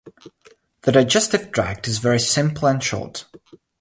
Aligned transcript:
The 0.81 0.91
digestive 0.91 1.51
tract 1.51 1.87
is 1.87 1.99
very 1.99 2.19
simple 2.19 2.67
and 2.67 2.81
short. 2.81 3.25